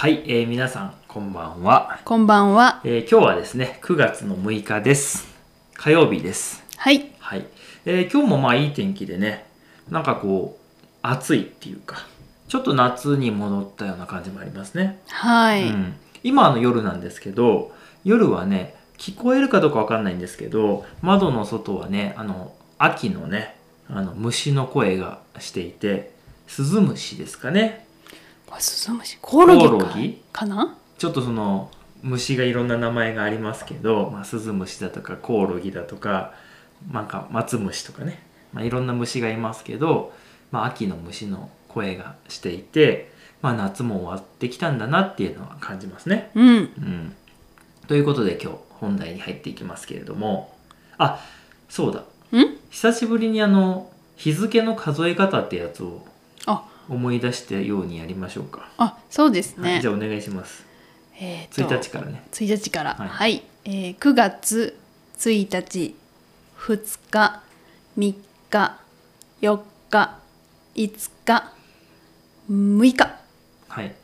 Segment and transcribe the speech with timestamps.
[0.00, 2.80] はい、えー皆さんこんばんは、こんばんは。
[2.84, 5.28] えー今日はですね9月の6日です。
[5.74, 6.64] 火曜日です。
[6.78, 7.12] はい。
[7.18, 7.46] はい、
[7.84, 9.44] えー今日もまあいい天気でね
[9.90, 12.06] なんかこう暑いっていうか
[12.48, 15.68] ちょっと夏に戻ったような感じもありますね、はい。
[15.68, 17.70] うん、今あの夜なんですけど
[18.02, 23.54] 夜はね聞こえるかどうかわかんないんですけど窓の外はねあの秋のね
[23.90, 26.14] あの虫の声がしていて
[26.46, 27.89] スズムシですかね
[28.50, 29.16] これスズムシ。
[29.22, 29.70] コオロギか。
[29.70, 30.22] コオロギ？
[30.32, 30.76] かな？
[30.98, 31.70] ちょっとその
[32.02, 36.34] 虫がいろんな名前がありますけど、まあ、スズムシだとかコオロギだとか
[36.90, 40.12] なんかマツムシとかね、まあ、いろんな虫がいますけど、
[40.50, 46.30] まあ、秋の虫の声がしていて、まあ、夏も終わってきたんだなっていうのは感じますね。
[46.34, 46.46] うん。
[46.48, 47.16] うん、
[47.86, 50.56] ということで今日本題に入っていきますけれども。
[50.98, 51.22] あ
[51.68, 52.00] そうだ。
[52.36, 52.58] ん？
[52.70, 56.04] 久しぶりにあの日付の数え方ってやつを
[56.46, 58.68] あ、思い出したようにやりましょうか。
[58.76, 59.86] あ、そうですはい、ねじ。
[59.86, 60.66] ゃあお願いします。
[61.18, 62.22] えーと1日からね。
[62.32, 62.94] 1日から。
[62.94, 63.42] はいはい。
[63.64, 64.76] えー9月
[65.18, 65.94] 1日、
[66.58, 67.42] 2日、
[67.96, 68.14] 3
[68.50, 68.78] 日、
[69.40, 69.60] 4
[69.90, 70.18] 日、
[70.74, 71.52] 5日、
[72.50, 73.20] 6日。
[73.68, 73.94] はい。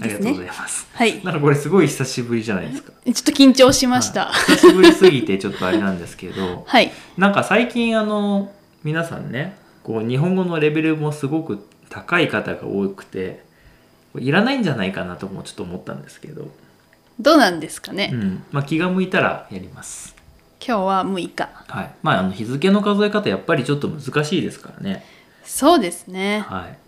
[0.00, 0.88] ありがとうございます。
[0.92, 1.20] はい。
[1.24, 2.92] なんかこれすごい久しぶりじゃないですか。
[3.04, 4.26] ちょっと緊張しました。
[4.26, 6.92] はい久しぶりすぎてちょっとあれなんですけど、はい。
[7.18, 8.52] なんか最近あの
[8.84, 13.44] 皆さんね、こう日本語のレベルもすごく高い方が多くて、
[14.18, 16.48] いらないんじゃないかなともちょっと思ったんですけど、
[17.20, 18.10] どうなんですかね？
[18.12, 20.14] うん、まあ気が向いたらやります。
[20.66, 21.48] 今日は6日。
[21.68, 21.94] はい。
[22.02, 25.04] まああの日付の数え方やっぱりちょっと難しいですからね。
[25.44, 26.40] そうですね。
[26.40, 26.78] はい。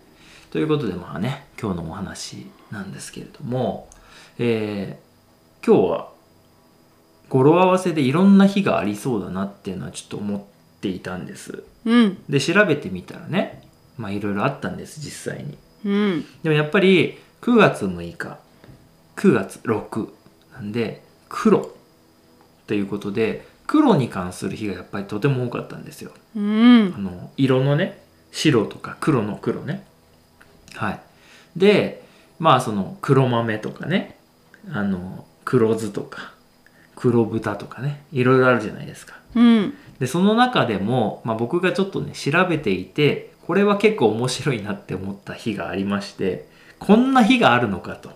[0.51, 3.89] ということでまあね今日のお話なんですけれども、
[4.37, 5.09] えー
[5.61, 6.09] 今日は
[7.27, 10.41] 語呂合わせでいろんな日がありそうだなっていうのはちょっと思っ
[10.79, 11.63] ていたんです。
[11.83, 12.17] うん。
[12.29, 13.58] で調べてみたらね
[13.99, 15.57] まあいろいろあったんです実際に。
[15.85, 16.25] うん。
[16.41, 18.39] でもやっぱり9月6日
[19.17, 20.09] 9月6
[20.53, 21.69] なんで黒
[22.65, 26.11] ということで黒に関する日がやっぱりとても多かったんですよ。
[26.35, 26.99] うんあ。
[26.99, 28.01] の色のね
[28.31, 29.85] 白とか黒の黒ね
[30.75, 30.99] はい
[31.57, 32.03] で
[32.39, 34.17] まあその黒豆とかね
[34.71, 36.33] あの黒酢とか
[36.95, 39.73] 黒豚とかねいろいろあるじゃないですかうん。
[39.99, 48.11] でその中でも、まあ、僕がちょっとね調べていてこれは結構面白いなって思った日がありましてこんな日があるのかと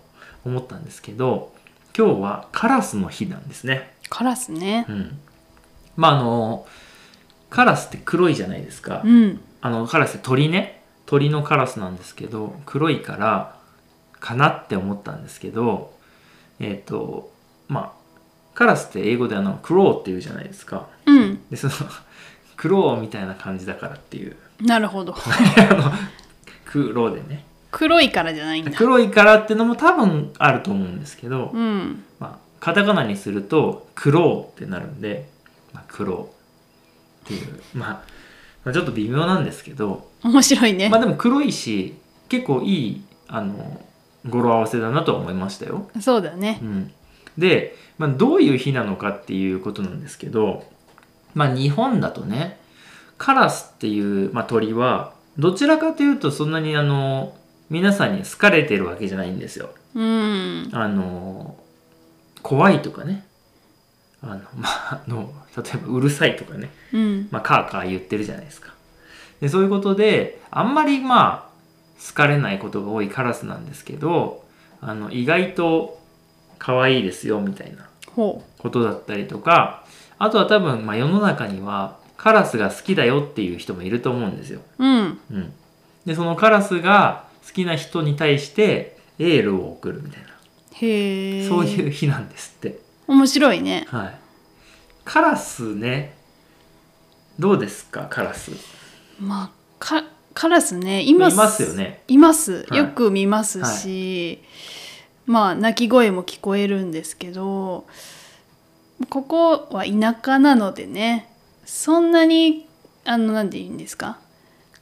[0.45, 1.55] 思ったんですけど
[1.97, 4.85] 今日はカラスの日なんですねカラスね。
[4.87, 5.19] うん
[5.97, 6.67] まああの
[7.49, 9.41] カラスって黒いじゃないですか、うん。
[9.61, 13.57] あのカラスって鳥ね鳥のカラスなんですけど黒いから
[14.19, 15.95] かなって思ったんですけど
[16.59, 17.31] えっ、と
[17.67, 17.91] まあ
[18.53, 21.43] カラスって英語であのクローっていうじゃないですかうん。
[21.49, 21.73] でその
[22.63, 25.13] クローみたいな感じだからっていうなるほど。
[25.19, 25.91] あの
[26.63, 28.71] 黒でね黒いからじゃないんだ。
[28.71, 32.03] 黒いからってのも多分あると思うんですけど、うん。
[32.21, 35.27] まあ、カタカナにすると「クロー」ってなるんで
[35.73, 36.27] 「まあ、クロー」っ
[37.25, 37.89] ていう、まあ、
[38.63, 40.87] まあちょっと微妙なんですけど、面白いね。
[40.87, 41.95] まあでも黒いし
[42.29, 43.81] 結構いいあの
[44.29, 45.89] 語呂合わせだなとは思いましたよ。
[45.99, 46.65] そうだねう。
[46.65, 46.91] ん、
[47.37, 50.63] で、まあ、どういう日なのかっていうことなんですけど、
[51.33, 52.59] まあ、日本だとね
[53.17, 57.35] カラスっていう、まあ、鳥はどちらかというとそんなにあの
[57.69, 59.69] 皆さんに好かれてるわけじゃないんですよ。
[59.95, 60.69] うん。
[60.73, 61.55] あの
[62.41, 63.25] 怖いとかね
[64.21, 67.27] あの、まあ、あの例えばうるさいとかねうん。
[67.31, 68.73] まあ、カーカー言ってるじゃないですか。
[69.41, 71.53] でそういうことであんまりまあ
[72.07, 74.45] 好かれないことが多いカラスなんですけど
[74.81, 75.99] あの意外と
[76.59, 79.82] 可愛いですよみたいなほことだったりとか
[80.23, 84.61] あとは多分、まあ、世の中にはカラスが好きだよっていう人もいると思うんですよ。
[84.79, 84.85] う。
[84.85, 85.19] うん。
[85.31, 85.53] うん、
[86.05, 90.29] でそのカラスが好きな人に対してエールを送るみたいな
[90.75, 91.47] へえ。
[91.49, 92.79] そういう日なんですって。
[93.07, 93.85] 面白いね。
[93.89, 94.15] はい、
[95.03, 96.15] カラスね
[97.37, 98.07] どうですか？
[98.09, 98.51] カラス。
[99.19, 99.49] まあ、
[99.79, 101.01] か、カラスね。
[101.01, 101.33] います。
[101.33, 102.03] いますよね。
[102.07, 102.65] います。
[102.69, 104.39] はいよく見ますし。
[105.25, 107.85] まあ、鳴き声も聞こえるんですけど。
[109.09, 111.29] ここは田舎なのでね。
[111.65, 112.67] そんなに、
[113.05, 114.17] あの、なんて言うんですか。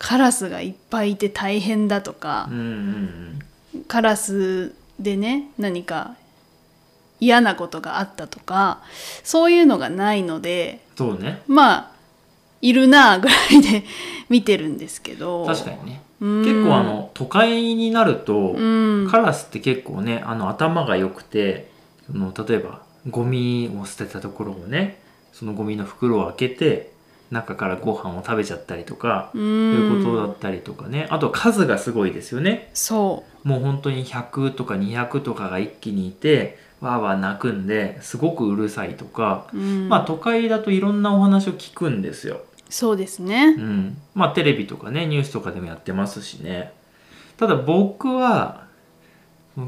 [0.02, 2.50] カラスがいっぱいいて大変だとか
[3.88, 6.16] カラスでね何か
[7.20, 8.82] 嫌なことがあったとか
[9.24, 11.92] そういうのがないのでそうねまあ
[12.62, 13.84] いるなあぐらいで
[14.28, 21.70] 見てるんですけど確かにねうん結構あの都会になると、うんカラスって結構ねあの頭が良くて
[22.08, 25.01] その例えばゴミを捨てたところをね
[25.33, 26.92] そのゴミの袋を開けて
[27.31, 31.07] 中からご飯を食べちゃったりとか、うそういうんことだったりとかね。
[31.09, 32.69] あと数がすごいですよね。
[32.74, 39.48] そもう本当に100とか200とかが一気にいてわーわー鳴くんですごくうるさいとか、
[39.88, 42.42] まあ都会だといろんなお話を聞くんですよ。
[42.69, 43.56] そうですね。
[43.57, 46.74] うん、まあテレビとかねニュースとかでもやってますしね。
[47.38, 48.61] ただ僕は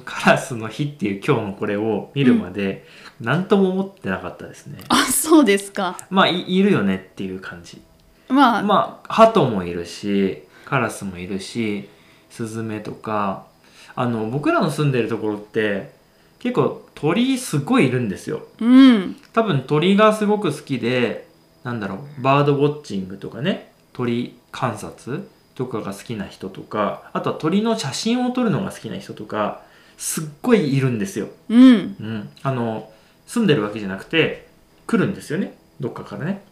[0.01, 2.85] カラスの日っていう今日のこれを見るまで
[3.21, 5.97] 何とも思ってなかったですね、あそうですか。
[6.09, 7.81] まあいいるよねっていう感じ。
[8.29, 11.89] まあ、まあ鳩もいるしカラスもいるし
[12.29, 13.51] スズメとか。
[13.95, 15.91] あの僕らの住んでるところって
[16.39, 18.47] 結構鳥すごいいるんですよ。
[18.59, 19.15] うん。
[19.33, 21.27] 多分鳥がすごく好きで
[21.63, 29.61] なんだろうバードウォッチングとかね鳥観察とかが好きな人とかあとは鳥の写真を撮るのが好きな人とか
[29.97, 31.59] すっごいいるんですよ、うん。
[31.59, 32.91] うん、あの
[33.27, 34.47] 住んでるわけじゃなくて
[34.87, 35.57] 来るんですよね。
[35.79, 36.43] どっかからね。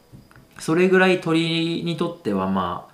[0.60, 2.94] それぐらい鳥にとってはまあ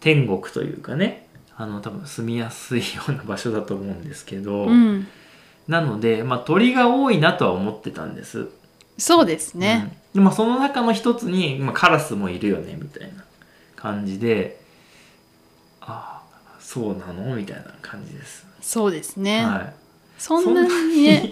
[0.00, 1.28] 天国というかね。
[1.56, 5.06] あの多分住みやすいような場所だと思うんですけど、うん。
[5.68, 8.48] なので、まあ、鳥が多いなとは思ってたんです。
[8.98, 13.24] そうですね、うん、でもその中の一つに、まあ、カラスもいるよねみたいな
[13.76, 14.60] 感じで。
[15.80, 17.36] ああそうなの？
[17.36, 19.74] みたいな感じです、そうですね、はい。
[20.16, 21.30] そんなにね。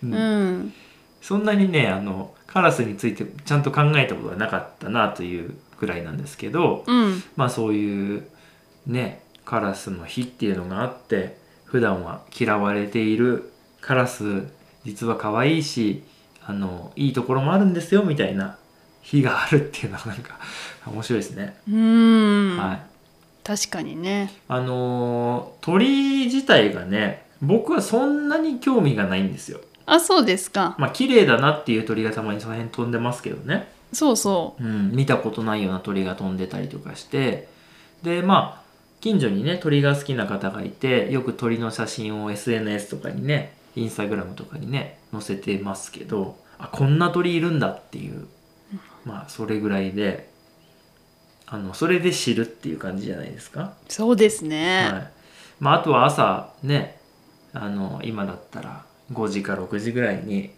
[0.00, 0.56] そんうなに。
[0.58, 0.74] ん。
[1.22, 7.22] そんなにねあのカラスについてちゃんと考えたことがなかったなというくらいなんですけどうん。
[7.36, 8.28] まあそういう
[8.86, 14.48] ねカラスの日っていうのがあって普段は嫌われているカラス
[14.84, 16.02] 実は可愛いし
[16.44, 18.56] あのいいところもあるんですよみたいな
[19.02, 20.38] 日があるっていうのはなんか
[20.86, 21.56] 面白いですね。
[21.68, 22.80] うん、はい、
[23.46, 24.32] 確かにね。
[24.48, 29.60] あのー鳥自体がね僕はそんなに興味がないんですよ。
[29.86, 30.74] あそうですか。
[30.78, 33.68] まあ綺麗だなっていう鳥がたまにその辺飛んでますけどね。
[33.92, 34.64] そうそう。
[34.64, 37.46] ん、見たことないような鳥が飛んでたりとかして。
[38.02, 38.66] でまあ
[39.00, 48.26] 近所にね鳥が好きな方がいてよく鳥の写真を SNS とかにねインスタグラムとかにね載せてますけどあこんな鳥いるんだっていう
[49.04, 50.28] まあそれぐらいで
[51.48, 53.74] あのそれで知るっていう感じじゃないですか？
[53.88, 55.10] うそうですね、はい。
[55.60, 56.98] まあ、あとは朝ね
[57.52, 60.50] あの今だったら5時か6時ぐらいに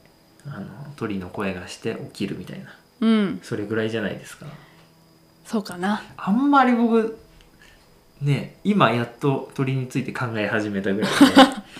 [0.47, 2.75] あの鳥の声がして起きるみたいな。
[3.01, 3.41] うん。
[3.43, 4.47] それぐらいじゃないですか？
[5.45, 6.03] そうかな。
[6.17, 7.19] あんまり僕
[8.21, 11.17] ね今やっと鳥について考え始めたぐらいで。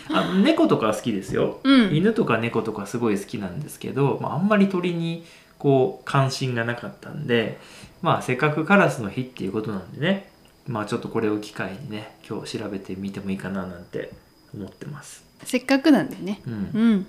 [0.15, 1.95] あの猫とかは好きですよ、うん。
[1.95, 5.25] 犬とか猫とかすごい好きなんですけど、まあ、あんまり鳥に
[5.59, 7.59] こう関心がなかったんで
[8.03, 10.31] まあせっかくカラスの日っていうことなんでね
[10.67, 14.13] まあちょっとこれを機会にね今日調べてみてもいいかななんて
[14.55, 16.41] 思ってます、せっかくなんでね。
[16.47, 17.07] うん、うん。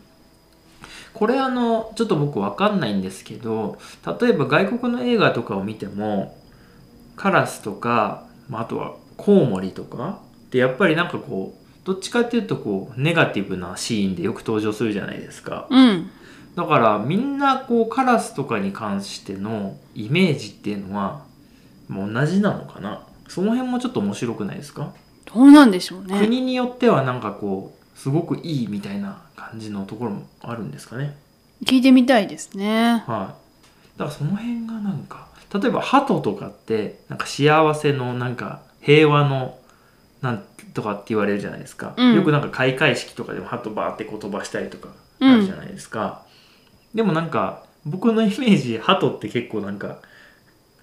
[1.13, 3.77] これあのちょっと僕わかんないんですけど
[4.19, 6.37] 例えば外国の映画とかを見ても
[7.15, 15.67] カラスとか、まあ、あとはコウモリとかってやっぱりなんかこうどっちかっていうとこうネガティブなシーンでよく登場するじゃないですか。
[15.69, 16.11] うん
[16.55, 21.23] だからみんなこうカラスとかに関してのイメージっていうのは
[21.87, 23.05] もう同じなのかな？
[23.27, 24.93] その辺もちょっと面白くないですか、
[25.33, 31.15] どうなんでしょうね国によってはなんかこうすごくいいみたいな感じのところもあるんですかね？
[31.65, 33.99] 聞いてみたいですねはい。
[33.99, 39.57] だからその辺がなんか、例えば鳩とかって、なんか幸せの、なんか平和の、
[40.21, 40.43] なん
[40.73, 41.95] とかって言われるじゃないですか。
[41.97, 46.23] うんよくなんか開会式とかでも鳩バーってこう飛ばしたりとかうんあるじゃないですか。
[46.93, 49.99] でもなんか、僕のイメージ、鳩って結構なんか、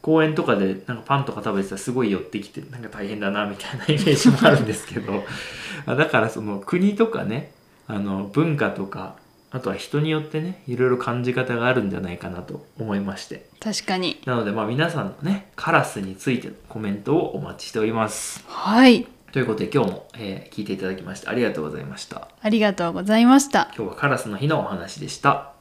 [0.07, 5.25] 公園とかでなんかパンとか食べてたらすごい寄ってきてなんか大変だなみたいなイメージもあるんですけど
[5.85, 7.51] あだからその国とかね
[7.89, 9.17] あの文化とか
[9.51, 13.49] あとは人によってねいろいろ感じ方があるんじゃないかなと思いまして。
[13.59, 14.21] 確かに。
[14.27, 18.45] なのでまあ皆さんのねカラスについてのコメントをお待ちしております。
[18.47, 19.09] はい。
[19.33, 22.29] ということで今日も、えー聞いていただきましてありがとうございました。
[22.41, 23.73] ありがとうございました。
[23.77, 25.56] 今日はカラスの日のお話でした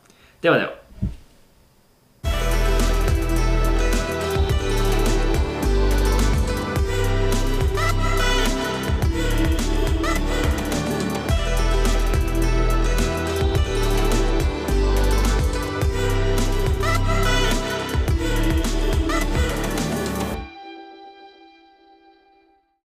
[0.45, 0.84] ではでは。